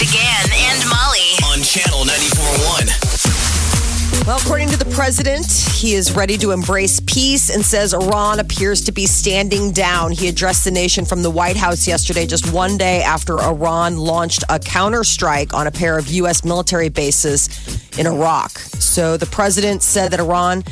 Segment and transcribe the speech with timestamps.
[0.00, 1.36] Big Party began and Molly.
[1.52, 4.26] on channel 94.1.
[4.26, 8.82] Well, according to the president, he is ready to embrace peace and says Iran appears
[8.84, 10.12] to be standing down.
[10.12, 14.42] He addressed the nation from the White House yesterday, just one day after Iran launched
[14.44, 16.44] a counterstrike on a pair of U.S.
[16.44, 17.48] military bases
[17.98, 18.58] in Iraq.
[18.58, 20.64] So the president said that Iran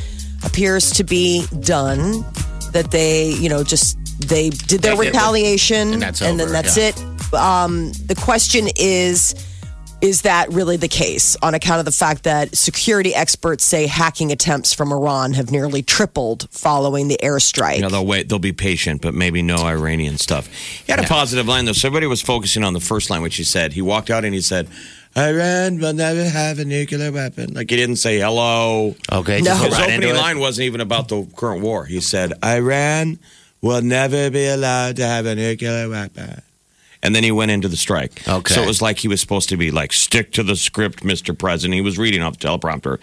[0.44, 2.24] appears to be done,
[2.72, 6.50] that they, you know, just they did their They did retaliation, And that's then over,
[6.50, 6.88] that's yeah.
[6.88, 7.34] it.
[7.34, 9.34] Um, the question is
[10.00, 14.30] is that really the case on account of the fact that security experts say hacking
[14.30, 17.74] attempts from Iran have nearly tripled following the airstrike?
[17.76, 18.28] You know, they'll wait.
[18.28, 20.46] They'll be patient, but maybe no Iranian stuff.
[20.46, 21.72] He had a positive line though.
[21.72, 23.72] So everybody was focusing on the first line, which he said.
[23.72, 24.68] He walked out and he said,
[25.16, 28.94] "Iran will never have a nuclear weapon." Like he didn't say hello.
[29.10, 29.50] Okay, No.
[29.50, 30.18] just go His right into opening it.
[30.18, 31.84] line wasn't even about the current war.
[31.86, 33.18] He said, "Iran
[33.60, 36.42] will never be allowed to have a nuclear weapon."
[37.02, 38.26] And then he went into the strike.
[38.26, 38.54] Okay.
[38.54, 41.36] So it was like he was supposed to be like, stick to the script, Mr.
[41.36, 41.74] President.
[41.74, 42.98] He was reading off the teleprompter.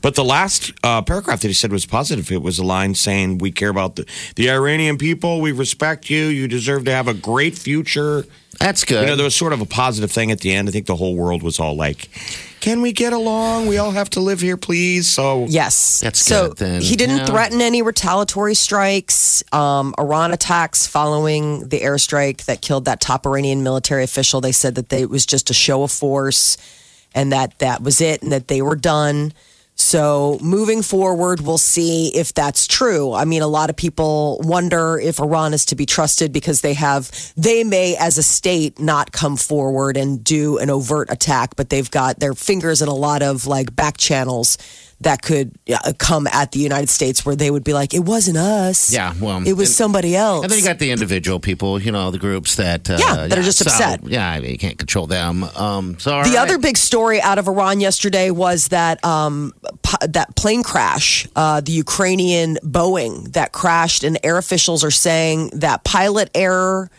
[0.00, 2.30] But the last uh, paragraph that he said was positive.
[2.30, 5.40] It was a line saying, We care about the, the Iranian people.
[5.40, 6.26] We respect you.
[6.26, 8.24] You deserve to have a great future.
[8.60, 9.00] That's good.
[9.00, 10.68] You know, there was sort of a positive thing at the end.
[10.68, 12.08] I think the whole world was all like,
[12.60, 13.66] Can we get along?
[13.68, 15.08] We all have to live here, please.
[15.08, 16.00] So Yes.
[16.00, 16.82] That's so good, then.
[16.82, 17.24] he didn't Yeah.
[17.26, 19.42] threaten any retaliatory strikes.
[19.50, 24.42] Um, Iran attacks following the airstrike that killed that top Iranian military official.
[24.42, 26.58] They said that they, it was just a show of force
[27.14, 29.32] and that that was it and that they were done.
[29.80, 33.14] So moving forward, we'll see if that's true.
[33.14, 36.74] I mean, a lot of people wonder if Iran is to be trusted because they
[36.74, 41.70] have, they may as a state not come forward and do an overt attack, but
[41.70, 44.58] they've got their fingers in a lot of like back channels
[45.02, 48.36] that could uh, come at the United States where they would be like, it wasn't
[48.36, 48.92] us.
[48.92, 50.42] Yeah, well, it was and- somebody else.
[50.42, 53.38] And then you got the individual people, you know, the groups that uh, Yeah, that
[53.38, 54.00] are just so, upset.
[54.04, 55.44] Yeah, I mean, you can't control them.
[55.44, 56.36] Um, so The right.
[56.36, 59.54] other big story out of Iran yesterday was that um,
[60.06, 65.82] that plane crash, uh, the Ukrainian Boeing that crashed, and air officials are saying that
[65.84, 66.90] pilot error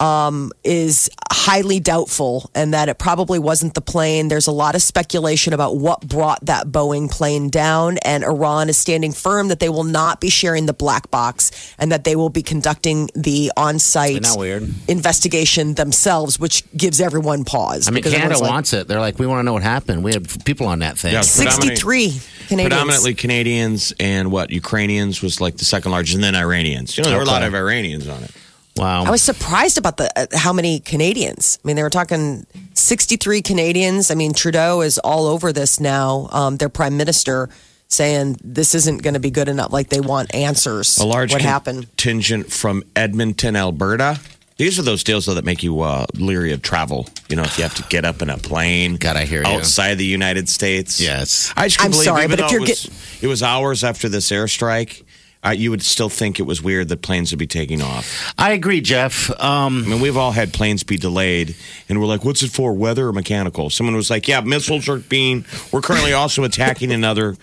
[0.00, 4.28] um, is highly doubtful, and that it probably wasn't the plane.
[4.28, 8.76] There's a lot of speculation about what brought that Boeing plane down, and Iran is
[8.76, 12.28] standing firm that they will not be sharing the black box, and that they will
[12.28, 14.68] be conducting the on-site Isn't that weird?
[14.88, 17.88] investigation themselves, which gives everyone pause.
[17.88, 18.88] I mean, because Canada everyone's like, wants it.
[18.88, 20.04] They're like, we want to know what happened.
[20.04, 21.12] We had people on that thing.
[21.12, 21.22] Yeah.
[21.22, 22.70] 63 Canadians.
[22.70, 26.96] predominantly Canadians and what Ukrainians was like the second largest, and then Iranians.
[26.96, 28.30] You know, there were a lot of Iranians on it.
[28.76, 29.04] Wow.
[29.04, 31.58] I was surprised about the uh, how many Canadians.
[31.64, 34.10] I mean, they were talking 63 Canadians.
[34.10, 36.28] I mean, Trudeau is all over this now.
[36.30, 37.48] Um, their prime minister
[37.88, 39.72] saying this isn't going to be good enough.
[39.72, 40.98] Like they want answers.
[40.98, 41.82] A large what happened?
[41.88, 44.20] contingent from Edmonton, Alberta.
[44.58, 47.06] These are those deals though that make you uh, leery of travel.
[47.28, 49.48] You know, if you have to get up in a plane, God, I hear you.
[49.48, 50.98] outside the United States.
[50.98, 51.52] Yes.
[51.56, 53.84] I just can't I'm believe, sorry, even but if you're it was, it was hours
[53.84, 55.02] after this airstrike,
[55.44, 58.32] uh, you would still think it was weird that planes would be taking off.
[58.38, 59.30] I agree, Jeff.
[59.40, 61.54] Um, I mean, we've all had planes be delayed,
[61.88, 62.72] and we're like, "What's it for?
[62.72, 65.44] Weather or mechanical?" Someone was like, "Yeah, missiles are being.
[65.72, 67.36] We're currently also attacking another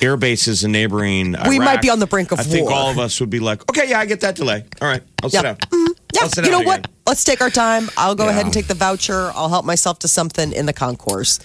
[0.00, 1.32] air bases in neighboring.
[1.48, 3.40] We Iraq." might be on the brink of I think all of us would be
[3.40, 4.64] like, "Okay, yeah, I get that delay.
[4.80, 5.54] All right, I'll sit Yeah.
[5.54, 5.56] down.
[6.14, 6.86] Yeah, I'll sit you know down what?
[7.06, 7.90] Let's take our time.
[7.96, 8.30] I'll go Yeah.
[8.30, 9.32] ahead and take the voucher.
[9.34, 11.40] I'll help myself to something in the concourse.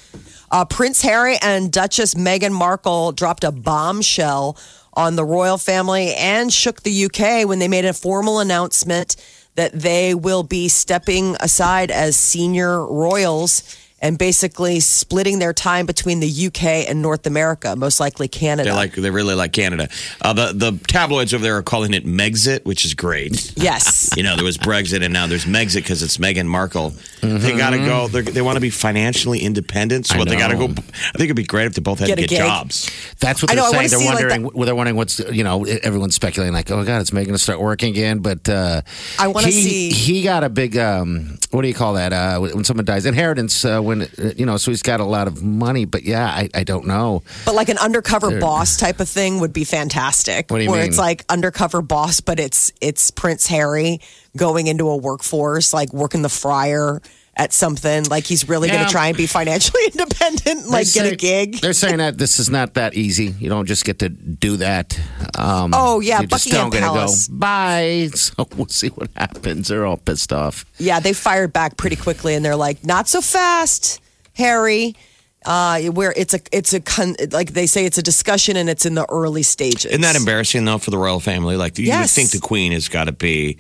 [0.51, 4.55] Uh, Prince Harry and Duchess Meghan Markle dropped a bombshell
[4.95, 9.15] on the royal family and shook the UK when they made a formal announcement
[9.55, 16.19] that they will be stepping aside as senior royals and basically splitting their time between
[16.19, 18.69] the UK and North America, most likely Canada.
[18.69, 19.87] They like they really like Canada.
[20.21, 23.53] Uh, the the tabloids over there are calling it Megxit, which is great.
[23.57, 24.11] yes.
[24.17, 26.93] You know, there was Brexit and now there's Megxit because it's Meghan Markle.
[27.21, 28.07] They got to go.
[28.09, 30.05] They're, want to be financially independent.
[30.05, 30.65] So I what they got to go.
[30.65, 32.37] I think it'd be great if they both had Get to get gig.
[32.39, 32.91] jobs.
[33.19, 33.89] That's what they're know, saying.
[33.89, 34.65] They're see, like, wondering.
[34.65, 35.63] they're wondering what's you know.
[35.63, 38.19] Everyone's speculating like, oh god, it's Megan to start working again.
[38.19, 38.81] But uh,
[39.17, 40.77] I wanna he- see- He got a big.
[40.77, 42.11] Um, what do you call that?
[42.11, 43.63] Uh, when someone dies, inheritance.
[43.63, 45.85] Uh, when uh, you know, so he's got a lot of money.
[45.85, 47.23] But yeah, I, I don't know.
[47.45, 50.49] But like an undercover boss type of thing would be fantastic.
[50.49, 50.89] What do you where mean?
[50.89, 54.01] it's like undercover boss, but it's it's Prince Harry
[54.35, 57.01] going into a workforce, like working the fryer
[57.35, 58.03] at something.
[58.05, 61.59] Like he's really going to try and be financially independent, like get a gig.
[61.61, 63.27] They're saying that this is not that easy.
[63.39, 64.99] You don't just get to do that.
[65.37, 67.27] Um, Oh, yeah, you just Buckingham don't Palace.
[67.27, 67.35] go.
[67.37, 68.09] Bye.
[68.15, 69.67] So we'll see what happens.
[69.69, 70.65] They're all pissed off.
[70.77, 73.99] Yeah, they fired back pretty quickly, and they're like, "Not so fast,
[74.35, 74.95] Harry."
[75.45, 78.85] Uh, where it's a it's a con- like they say it's a discussion and it's
[78.85, 79.85] in the early stages.
[79.85, 81.55] Isn't that embarrassing though for the royal family?
[81.57, 82.13] Like you would Yes.
[82.15, 83.57] think the queen has got to be,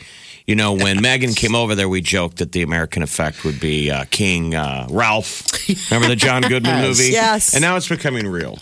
[0.47, 3.91] you know, when Meghan came over there, we joked that the American effect would be
[3.91, 5.43] uh, King uh, Ralph.
[5.91, 6.87] Remember the John Goodman Yes.
[6.97, 7.11] movie?
[7.11, 7.53] Yes.
[7.53, 8.57] And now it's becoming real.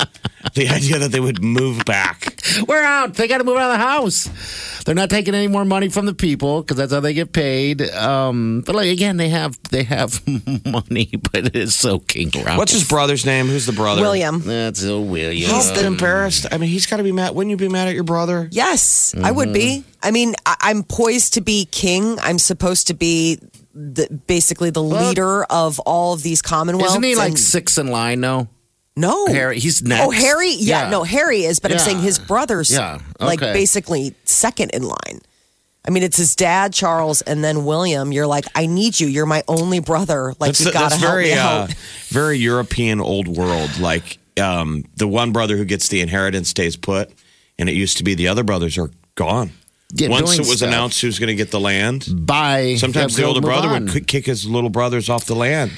[0.56, 2.42] The idea that they would move back.
[2.68, 3.14] We're out.
[3.16, 4.82] They got to move out of the house.
[4.84, 7.82] They're not taking any more money from the people because that's how they get paid.
[7.92, 10.22] Um, but like again, they have they have
[10.66, 12.58] money, but it is so King Ralph.
[12.58, 13.46] What's his brother's name?
[13.48, 14.02] Who's the brother?
[14.02, 14.42] William?
[14.42, 15.52] That's a William.
[15.52, 16.48] He's embarrassed.
[16.52, 17.36] I mean, he's got to be mad.
[17.36, 18.48] Wouldn't you be mad at your brother?
[18.52, 19.84] Yes, I would be.
[20.02, 22.18] I mean, I- I'm poised to be king.
[22.20, 23.38] I'm supposed to be
[23.76, 26.92] the, basically the leader of all of these commonwealths.
[26.94, 28.20] Isn't he like and- six in line?
[28.20, 28.48] No,
[28.96, 29.60] no Harry.
[29.60, 30.06] He's next.
[30.06, 30.52] Oh, Harry?
[30.52, 30.90] Yeah, Yeah.
[30.90, 35.22] no, Harry is, but I'm saying his brother's Yeah, like basically second in line.
[35.84, 38.12] I mean, it's his dad, Charles, and then William.
[38.12, 39.08] You're like, I need you.
[39.08, 40.34] You're my only brother.
[40.40, 41.74] Like, you gotta that's help very, me uh, out.
[42.10, 43.80] very European old world.
[43.80, 47.12] Like um, the one brother who gets the inheritance stays put,
[47.58, 49.52] and it used to be the other brothers are gone.
[49.94, 50.68] Yeah, Once it was stuff.
[50.70, 53.86] announced who's going to get the land, by sometimes the older brother on.
[53.88, 55.72] would kick his little brothers off the land.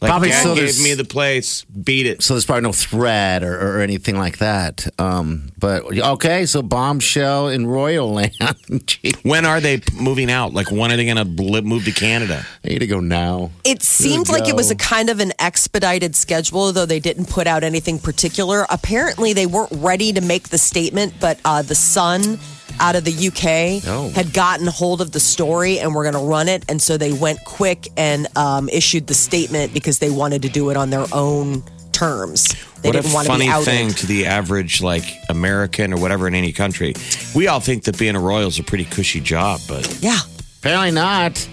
[0.00, 2.22] Like, Probably Dad so gave there's- me the place, beat it.
[2.22, 4.86] So there's probably no threat or, or anything like that.
[4.96, 8.98] Um, but okay, so bombshell in Royal Land.
[9.22, 10.54] When are they moving out?
[10.54, 12.46] Like, when are they going to move to Canada?
[12.64, 13.50] I need to go now.
[13.64, 17.00] It seemed There we like it was a kind of an expedited schedule, though they
[17.00, 18.66] didn't put out anything particular.
[18.70, 22.38] Apparently, they weren't ready to make the statement, but uh, the Sun
[22.80, 24.10] out of the UK Oh.
[24.14, 26.64] had gotten hold of the story and were going to run it.
[26.68, 30.70] And so they went quick and um, issued the statement because they wanted to do
[30.70, 32.54] it on their own terms.
[32.82, 33.64] They what a didn't want to be funny outed.
[33.64, 36.94] thing to the average, like American or whatever in any country.
[37.34, 40.18] We all think that being a royal is a pretty cushy job, but Yeah.
[40.60, 41.48] Apparently not.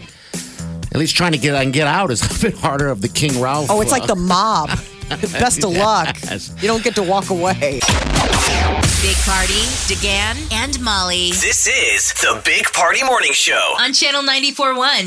[0.91, 3.41] At least trying to get and get out is a bit harder of the King
[3.41, 3.69] Ralph.
[3.69, 4.69] Oh, it's like the mob.
[5.09, 6.15] Best of luck.
[6.61, 7.79] You don't get to walk away.
[9.05, 13.75] Big Party, DeGan, and Molly This is the Big Party Morning Show.
[13.79, 15.05] on Channel 94.1.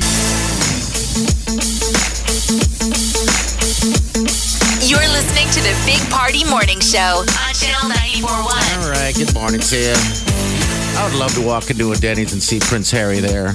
[4.87, 8.83] You're listening to the Big Party Morning Show on Channel 94.1.
[8.85, 9.93] All right, good morning to you.
[10.97, 13.53] I would love to walk into a Denny's and see Prince Harry there.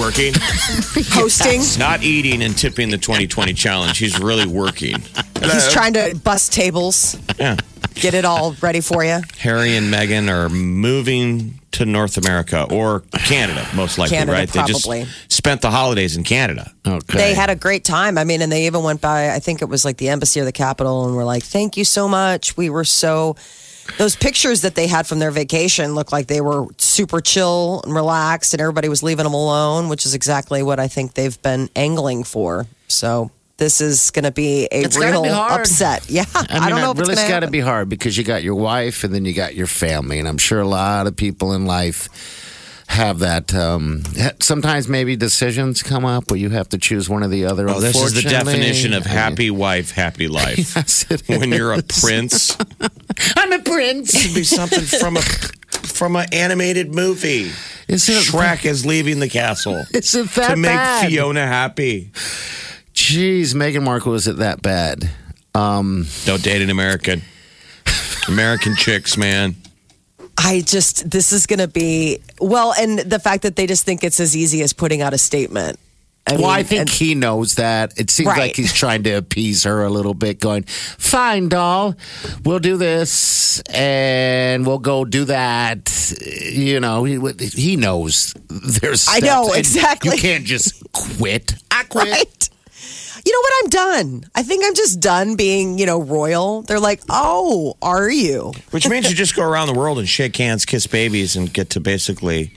[0.00, 0.34] working,
[1.14, 1.62] Hosting.
[1.78, 3.98] not eating and tipping the 2020 challenge.
[3.98, 4.96] He's really working.
[5.40, 7.56] He's trying to bust tables, Yeah.
[7.96, 9.20] Get it all ready for you.
[9.38, 14.48] Harry and Meghan are moving to North America or Canada, most likely, Canada, right?
[14.48, 14.88] They just
[15.32, 16.72] spent the holidays in Canada.
[16.86, 17.18] Okay.
[17.18, 18.16] They had a great time.
[18.16, 20.44] I mean, and they even went by, I think it was like the embassy or
[20.44, 22.56] the capital, and were like, thank you so much.
[22.56, 23.36] We were so.
[23.98, 27.94] Those pictures that they had from their vacation looked like they were super chill and
[27.94, 31.70] relaxed, and everybody was leaving them alone, which is exactly what I think they've been
[31.76, 32.66] angling for.
[32.88, 36.08] So this is going to be a It's real be upset.
[36.16, 37.88] Yeah, I, I, don't know it if it's really going got to to be hard
[37.88, 40.68] because you got your wife and then you got your family, and I'm sure a
[40.68, 42.08] lot of people in life
[42.88, 43.54] have that.
[43.54, 44.02] Um,
[44.40, 47.68] sometimes maybe decisions come up where you have to choose one or the other.
[47.68, 50.56] Oh, this is the definition of happy wife, happy life.
[50.76, 52.56] Yes, it when you're a prince,
[53.36, 54.14] I'm a prince.
[54.14, 57.50] it'd be something from a from an animated movie.
[57.88, 61.08] Isn't it- Shrek is leaving the castle Isn't that to make bad?
[61.08, 62.10] Fiona happy.
[63.06, 65.08] Jeez, Meghan Markle is it that bad?
[65.54, 67.22] Um, Don't date an American.
[68.26, 69.54] American chicks, man.
[70.36, 74.02] I just, this is going to be, well, and the fact that they just think
[74.02, 75.78] it's as easy as putting out a statement.
[76.26, 77.96] I well, I think and- he knows that.
[77.96, 78.38] It seems Right.
[78.38, 81.94] like he's trying to appease her a little bit, going, "Fine, doll,
[82.44, 86.12] we'll do this, and we'll go do that."
[86.44, 87.20] You know, he,
[87.54, 89.06] he knows there's.
[89.08, 90.16] I know, exactly.
[90.16, 91.54] You can't just quit.
[91.70, 92.08] I quit.
[92.10, 92.50] Right.
[93.26, 93.52] You know what?
[93.64, 94.30] I'm done.
[94.36, 96.62] I think I'm just done being, you know, royal.
[96.62, 98.52] They're like, oh, are you?
[98.70, 101.70] Which means you just go around the world and shake hands, kiss babies, and get
[101.70, 102.52] to basically.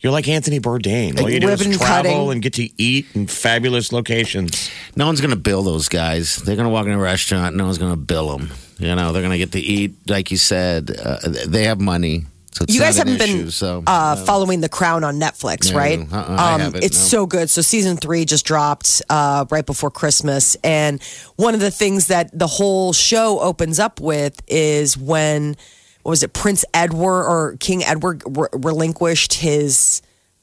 [0.00, 1.18] You're like Anthony Bourdain.
[1.18, 1.78] All Like you do is travel
[2.12, 2.32] cutting.
[2.32, 4.70] and get to eat in fabulous locations.
[4.96, 6.36] No one's going to bill those guys.
[6.36, 7.56] They're going to walk in a restaurant.
[7.56, 8.50] No one's going to bill them.
[8.78, 10.90] You know, they're going to get to eat, like you said.
[11.02, 12.24] Uh, they have money.
[12.52, 16.00] So You guys haven't been so, uh, following The Crown on Netflix, No, right?
[16.00, 17.18] uh-uh, I it's no.
[17.20, 17.48] so good.
[17.48, 21.00] So season three just dropped uh, right before Christmas, and
[21.36, 25.56] one of the things that the whole show opens up with is when
[26.02, 30.02] what was it Prince Edward or King Edward re- relinquished his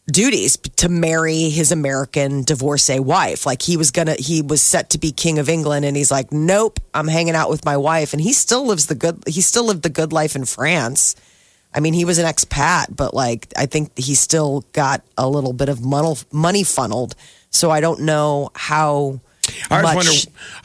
[0.10, 3.46] duties to marry his American divorcee wife.
[3.46, 6.32] Like he was gonna, he was set to be king of England, and he's like,
[6.32, 9.22] nope, I'm hanging out with my wife, and he still lives the good.
[9.28, 11.16] He still lived the good life in France.
[11.78, 15.54] I mean, he was an expat, but like I think he still got a little
[15.54, 17.14] bit of money, money funneled.
[17.52, 19.22] So I don't know how
[19.70, 20.06] I always much.
[20.06, 20.12] wonder.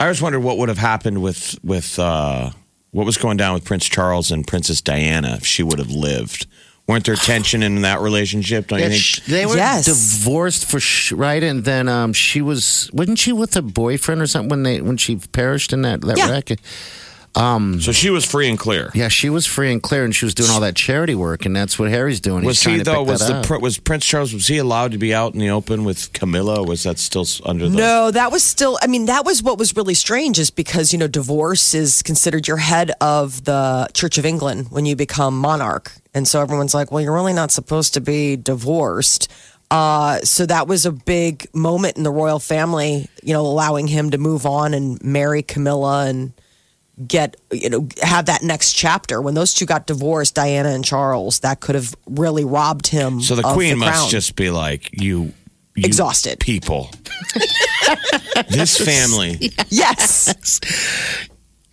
[0.01, 2.51] I always wondered what would have happened with with uh,
[2.93, 6.47] what was going down with Prince Charles and Princess Diana if she would have lived.
[6.89, 8.67] Weren't there tension in that relationship?
[8.67, 9.27] Don't Yeah, you think?
[9.27, 9.85] they were Yes.
[9.85, 14.27] divorced for sh- right, and then um, she was wasn't she with a boyfriend or
[14.27, 16.31] something when they when she perished in that that Yeah.
[16.31, 16.59] wreck?
[17.35, 18.91] So she was free and clear.
[18.95, 21.57] Yeah, she was free and clear, and she was doing all that charity work, and
[21.57, 22.45] that's what Harry's doing.
[22.45, 23.03] Was He's he to though?
[23.03, 23.47] Was the up.
[23.47, 24.35] pr- was Prince Charles?
[24.35, 26.63] Was he allowed to be out in the open with Camilla?
[26.63, 27.77] Was that still under the?
[27.77, 30.99] No, that was still, I mean, that was what was really strange is because, you
[30.99, 35.93] know, divorce is considered your head of the Church of England when you become monarch.
[36.15, 39.31] And so everyone's like, well, you're really not supposed to be divorced.
[39.71, 44.11] Uh, so that was a big moment in the royal family, you know, allowing him
[44.11, 46.35] to move on and marry Camilla and
[47.07, 49.21] get, you know, have that next chapter.
[49.21, 53.21] When those two got divorced, Diana and Charles, that could have really robbed him.
[53.21, 54.11] So the of queen the must crown.
[54.11, 55.33] just be like you.
[55.75, 56.39] you Exhausted.
[56.41, 56.91] people.
[58.51, 59.53] this family.
[59.69, 60.61] Yes.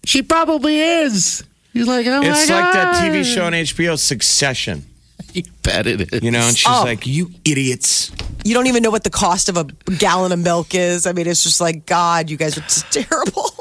[0.05, 1.43] She probably is.
[1.73, 4.85] He's like, oh my It's like that TV show on HBO, Succession.
[5.33, 6.23] You bet it is.
[6.23, 6.81] You know, and she's Oh.
[6.83, 8.11] like, "You idiots."
[8.43, 9.65] you don't even know what the cost of a
[9.99, 11.05] gallon of milk is.
[11.05, 13.51] I mean, it's just like, God, you guys are just terrible.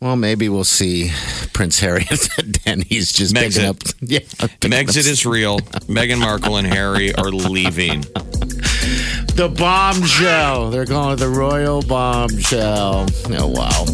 [0.00, 1.10] Well, maybe we'll see
[1.52, 2.06] Prince Harry
[2.38, 3.54] at Denny's just Megxit.
[3.54, 3.76] picking up.
[4.00, 5.58] Yeah, picking up Megxit is real.
[5.90, 8.02] Meghan Markle and Harry are leaving.
[9.34, 10.70] the bombshell.
[10.70, 13.06] They're going with the royal bombshell.
[13.30, 13.84] Oh wow.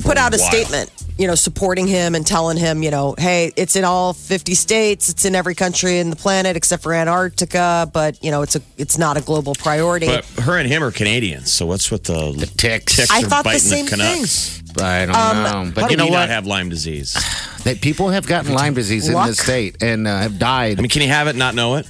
[0.00, 0.50] She put out a while.
[0.50, 4.54] statement, you know, supporting him and telling him, you know, hey, it's in all 50
[4.54, 8.56] states, it's in every country in the planet except for Antarctica, but you know, it's
[8.56, 10.06] a, it's not a global priority.
[10.06, 12.96] But her and him are Canadians, so what's with the, the ticks.
[12.96, 14.62] Ticks I thought the biting same the Canucks.
[14.80, 16.18] I don't Um, know, but How you know we what?
[16.18, 17.14] not have Lyme disease?
[17.64, 19.26] That people have gotten Lyme disease in Luck.
[19.26, 20.78] this state and uh, have died.
[20.78, 21.88] I mean, can you have it and not know it?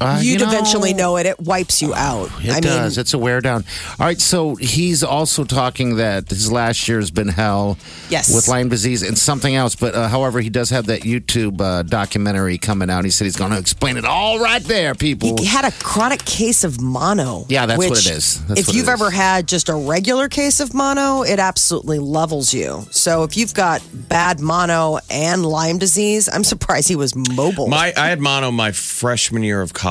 [0.00, 1.26] Uh, You'd you eventually know it.
[1.26, 2.30] It wipes you out.
[2.42, 2.96] It I does.
[2.96, 3.64] mean, it's a wear down.
[3.98, 4.20] All right.
[4.20, 7.78] So he's also talking that his last year has been hell.
[8.10, 8.34] Yes.
[8.34, 9.74] With Lyme disease and something else.
[9.74, 13.04] But uh, however, he does have that YouTube uh, documentary coming out.
[13.04, 15.36] He said he's going to explain it all right there, people.
[15.38, 17.46] he had a chronic case of mono.
[17.48, 18.44] Yeah, that's what it is.
[18.46, 18.88] That's if you've is.
[18.88, 22.86] ever had just a regular case of mono, it absolutely levels you.
[22.90, 27.68] So if you've got bad mono and Lyme disease, I'm surprised he was mobile.
[27.68, 29.85] My, I had mono my freshman year of college.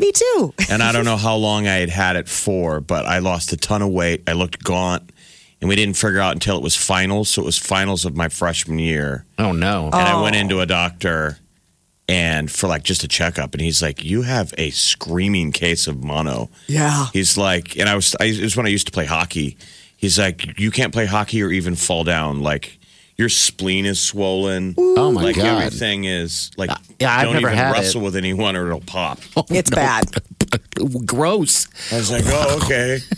[0.00, 0.54] Me too.
[0.70, 3.56] and I don't know how long I had had it for, but I lost a
[3.56, 4.22] ton of weight.
[4.28, 5.10] I looked gaunt,
[5.60, 7.28] and we didn't figure out until it was finals.
[7.28, 9.86] So it was finals of my freshman year, oh, no.
[9.86, 10.40] and I went oh.
[10.40, 11.38] into a doctor
[12.08, 16.02] and for like just a checkup, and he's like, "You have a screaming case of
[16.02, 17.06] mono." Yeah.
[17.12, 19.56] He's like, and I was, I, it was when I used to play hockey.
[19.96, 22.40] He's like, you can't play hockey or even fall down.
[22.40, 22.78] Like
[23.16, 24.74] your spleen is swollen.
[24.78, 25.44] Oh, my like God.
[25.62, 26.70] everything is like.
[26.98, 28.04] yeah, I've don't never even had wrestle it.
[28.04, 29.18] with anyone or it'll pop.
[29.50, 30.04] It's bad.
[31.06, 31.68] Gross.
[31.92, 32.98] I was like, oh, okay.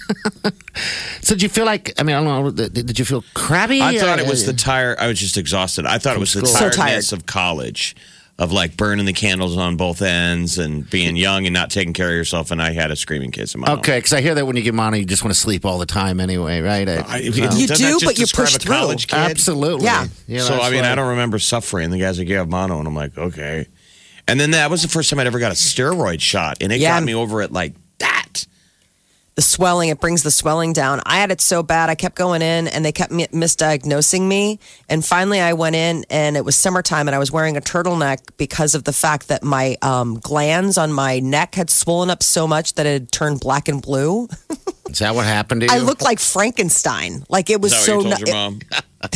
[1.23, 3.81] So did you feel like, I mean, I don't know, did did you feel crabby?
[3.83, 4.95] I thought it Uh, was the tire.
[5.01, 5.87] I was just exhausted.
[5.87, 6.55] I thought it was the school.
[6.55, 7.21] So tiredness tired.
[7.23, 7.97] of college,
[8.39, 12.09] of like burning the candles on both ends and being young and not taking care
[12.09, 12.51] of yourself.
[12.51, 13.79] And I had a screaming case of mono.
[13.79, 15.79] Okay, because I hear that when you get mono, you just want to sleep all
[15.79, 16.87] the time anyway, right?
[16.89, 18.75] I- I, You doesn't do, but you push through.
[18.75, 19.17] college kid?
[19.17, 19.87] Absolutely.
[19.87, 20.07] Yeah.
[20.27, 21.89] yeah so I mean, why- I don't remember suffering.
[21.91, 23.67] The guys like, you have mono, and I'm like, okay.
[24.29, 26.81] And then that was the first time I'd ever got a steroid shot, and it
[26.81, 26.99] Yeah.
[26.99, 28.45] got me over it like that.
[29.37, 31.01] The swelling, it brings the swelling down.
[31.05, 34.59] I had it so bad, I kept going in and they kept misdiagnosing me.
[34.89, 38.21] And finally, I went in and it was summertime and I was wearing a turtleneck
[38.39, 42.49] because of the fact that my um, glands on my neck had swollen up so
[42.49, 44.29] much that it had turned black and blue.
[44.89, 45.73] Is that what happened to you?
[45.73, 47.25] I looked like Frankenstein.
[47.29, 47.97] Like it was Is that so.
[47.99, 48.61] what you told nu- your mom?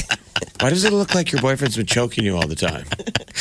[0.60, 2.84] Why does it look like your boyfriend's been choking you all the time?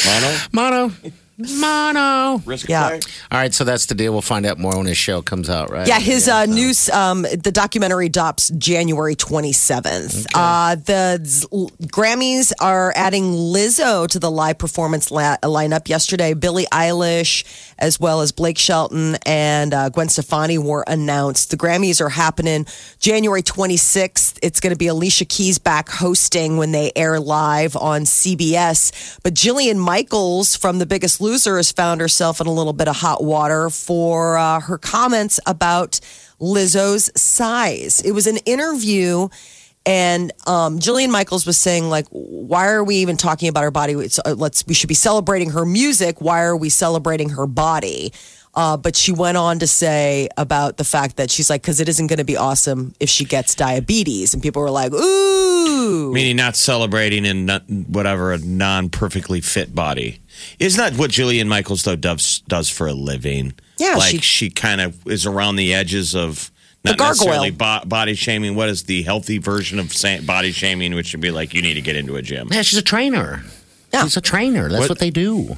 [0.05, 0.37] Mono?
[0.53, 0.95] mono.
[1.39, 2.41] Mono.
[2.45, 2.87] Risk Yeah.
[2.89, 2.99] play?
[3.31, 4.11] All right, so that's the deal.
[4.11, 5.87] We'll find out more when his show comes out, right?
[5.87, 10.25] Yeah, his uh, so- news, um, the documentary drops January 27th.
[10.33, 11.47] Uh, the Z-
[11.83, 16.33] Grammys are adding Lizzo to the live performance la- lineup yesterday.
[16.33, 17.45] Billie Eilish,
[17.77, 21.51] as well as Blake Shelton and uh, Gwen Stefani were announced.
[21.51, 22.65] The Grammys are happening
[22.99, 24.37] January 26th.
[24.43, 29.17] It's going to be Alicia Keys back hosting when they air live on CBS.
[29.23, 32.95] But Jillian Michaels from The Biggest Loser has found herself in a little bit of
[32.95, 35.99] hot water for uh, her comments about
[36.39, 38.01] Lizzo's size.
[38.01, 39.29] It was an interview.
[39.85, 43.93] And um, Jillian Michaels was saying, like, why are we even talking about her body?
[43.93, 46.21] It's, uh, let's we should be celebrating her music.
[46.21, 48.11] Why are we celebrating her body?
[48.55, 51.87] Uh, but she went on to say about the fact that she's like, because it
[51.87, 54.33] isn't going to be awesome if she gets diabetes.
[54.33, 56.11] And people were like, ooh.
[56.11, 57.47] Meaning not celebrating in
[57.87, 60.19] whatever a non perfectly fit body.
[60.59, 63.53] Isn't that what Jillian Michaels though does does for a living?
[63.77, 66.51] Yeah, like she- she, kind of is around the edges of
[66.83, 68.55] not necessarily bo- body shaming.
[68.55, 69.93] What is the healthy version of
[70.25, 70.95] body shaming?
[70.95, 72.49] Which would be like you need to get into a gym.
[72.51, 73.43] Yeah, she's a trainer.
[73.93, 74.03] Yeah.
[74.03, 74.69] She's a trainer.
[74.69, 75.55] That's What- what, they do.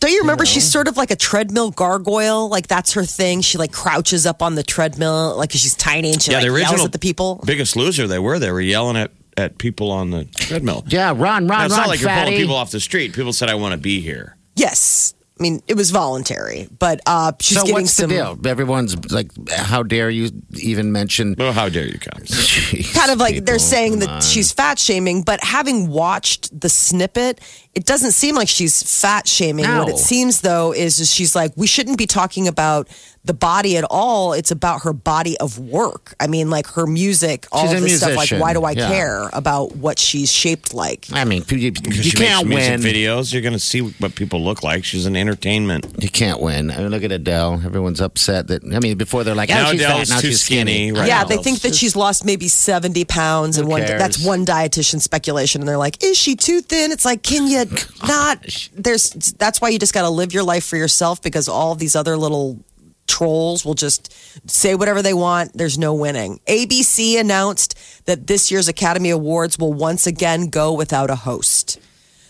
[0.00, 0.46] Don't you remember?
[0.46, 2.48] She's sort of like a treadmill gargoyle.
[2.48, 3.42] Like that's her thing.
[3.42, 6.52] She like crouches up on the treadmill, like she's tiny and she Yeah, like the
[6.54, 7.42] original yells at the people.
[7.44, 10.84] Biggest Loser, they were they were yelling at at people on the treadmill.
[10.88, 13.12] Yeah, run, Now, run, it's not like you're pulling people off the street.
[13.14, 17.32] People said, "I want to be here." Yes, I mean it was voluntary, but uh,
[17.40, 18.38] she's so getting what's some the deal?
[18.46, 21.34] Everyone's like, how dare you even mention?
[21.38, 22.22] Well, how dare you come?
[22.24, 24.20] Jeez, kind of like they're saying that on.
[24.20, 27.40] she's fat shaming, but having watched the snippet,
[27.74, 29.64] it doesn't seem like she's fat shaming.
[29.64, 32.88] What it seems though is, is she's like, we shouldn't be talking about
[33.22, 34.32] the body at all.
[34.32, 36.14] It's about her body of work.
[36.18, 38.08] I mean, like her music, all She's of a this stuff.
[38.10, 38.38] Like, musician.
[38.40, 38.88] why do I Yeah.
[38.88, 41.06] care about what she's shaped like?
[41.12, 42.80] I mean, you, you, you she can't makes win.
[42.80, 43.32] music videos.
[43.32, 44.84] You're going to see what people look like.
[44.84, 45.86] She's an entertainment.
[46.02, 46.70] You can't win.
[46.70, 47.60] I mean, look at Adele.
[47.64, 48.62] Everyone's upset that.
[48.74, 50.14] I mean, before they're like, "Oh, Now she's Adele's fat.
[50.14, 51.06] Now too she's skinny." skinny, right.
[51.06, 51.24] yeah, now.
[51.24, 54.00] they think that she's lost maybe 70 pounds and one cares?
[54.00, 57.58] that's one dietitian speculation and they're like, "Is she too thin?" It's like, "Can you
[58.06, 61.74] not there's that's why you just got to live your life for yourself because all
[61.74, 62.64] these other little
[63.06, 64.12] trolls will just
[64.48, 65.52] say whatever they want.
[65.52, 66.40] There's no winning.
[66.46, 71.80] ABC announced that this year's Academy Awards will once again go without a host.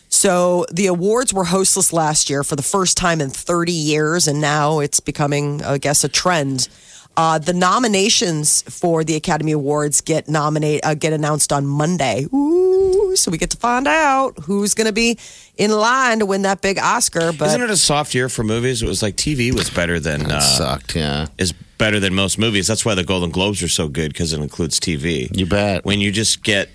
[0.09, 4.41] So the awards were hostless last year for the first time in 30 years, and
[4.41, 6.69] now it's becoming, I guess, a trend.
[7.17, 12.27] Uh, the nominations for the Academy Awards get nominate uh, get announced on Monday.
[12.33, 12.70] Ooh,
[13.17, 15.19] so we get to find out who's going to be
[15.57, 17.33] in line to win that big Oscar.
[17.33, 18.83] But Isn't it a soft year for movies?
[18.83, 20.97] It was like TV was better than That uh, sucked.
[20.97, 22.67] Yeah, is better than most movies.
[22.67, 25.35] That's why the Golden Globes are so good because it includes TV.
[25.37, 25.85] you bet.
[25.85, 26.69] When you just get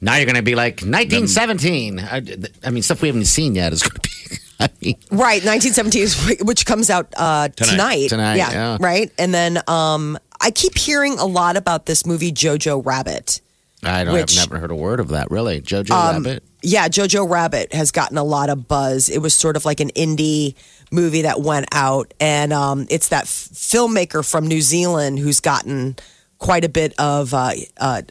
[0.00, 2.00] now you're going to be like 1917.
[2.00, 2.22] I,
[2.64, 4.10] I mean, stuff we haven't seen yet is going to be.
[4.60, 7.70] I mean, Right, 1917, is- which comes out uh, Tonight.
[7.70, 8.08] tonight.
[8.08, 8.76] Tonight, yeah.
[8.80, 9.10] right.
[9.18, 13.40] And then um, I keep hearing a lot about this movie Jojo Rabbit.
[13.82, 14.14] I don't.
[14.14, 15.30] Which- I've never heard a word of that.
[15.30, 16.42] Really, Jojo Um, Rabbit.
[16.62, 19.08] Yeah, Jojo Rabbit has gotten a lot of buzz.
[19.08, 20.54] It was sort of like an indie
[20.90, 25.96] movie that went out, and um, it's that f- filmmaker from New Zealand who's gotten
[26.38, 28.02] quite a bit of uh, uh,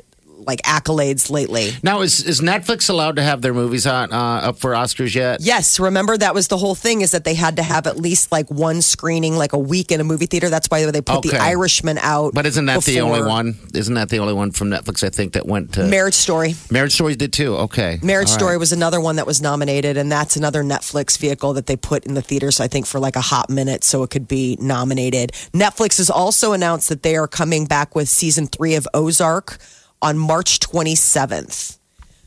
[0.47, 1.71] like accolades lately.
[1.83, 4.17] Now, is is Netflix allowed to have their movies on uh,
[4.49, 5.41] up for Oscars yet?
[5.41, 8.31] Yes, remember that was the whole thing is that they had to have at least
[8.31, 10.49] like one screening, like a week in a movie theater.
[10.49, 11.29] That's why they put Okay.
[11.29, 12.33] the Irishman out.
[12.33, 13.57] But isn't that the only one?
[13.73, 15.03] Isn't that the only one from Netflix?
[15.03, 16.55] I think that went to Marriage Story.
[16.69, 17.55] Marriage Story did too.
[17.55, 18.59] Okay, Marriage All Story right.
[18.59, 22.13] was another one that was nominated, and that's another Netflix vehicle that they put in
[22.13, 25.31] the theaters, I think, for like a hot minute so it could be nominated.
[25.53, 29.57] Netflix has also announced that they are coming back with season three of Ozark
[30.05, 31.79] on March 27th.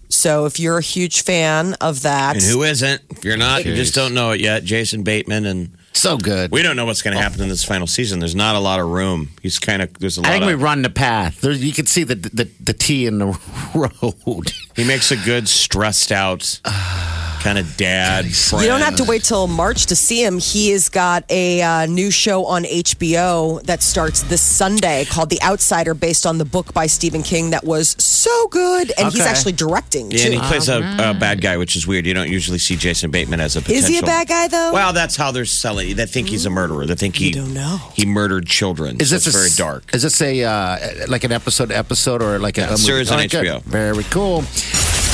[0.08, 3.02] So if you're a huge fan of that, and who isn't?
[3.10, 4.64] If you're not, you just don't know it yet.
[4.64, 6.50] Jason Bateman and so good.
[6.50, 7.22] we don't know what's going to oh.
[7.22, 8.18] happen in this final season.
[8.18, 9.28] There's not a lot of room.
[9.42, 10.62] He's kind of there's a lot I think we of.
[10.62, 11.40] run the path.
[11.40, 13.38] There, you can see the, the the T in the
[14.26, 14.52] road.
[14.74, 16.60] He makes a good stressed out
[17.40, 18.26] kind of dad.
[18.34, 18.62] Friend.
[18.64, 20.38] You don't have to wait till March to see him.
[20.38, 25.40] He has got a uh, new show on HBO that starts this Sunday called The
[25.42, 29.52] Outsider, based on the book by Stephen King that was so good, and he's actually
[29.52, 30.24] directing Yeah, too.
[30.32, 32.06] and he plays a, a bad guy, which is weird.
[32.06, 33.84] You don't usually see Jason Bateman as a potential.
[33.84, 34.72] Is he a bad guy though?
[34.72, 35.96] Well, that's how they're selling.
[35.96, 36.86] They think he's a murderer.
[36.86, 37.78] They think he don't know.
[37.94, 39.00] he murdered children.
[39.00, 39.94] Is So this it's a very dark?
[39.94, 42.82] Is this a uh, like an episode episode or like a, Yeah, a movie?
[42.82, 43.46] series on All right, good.
[43.46, 43.62] HBO.
[43.62, 44.42] Very cool.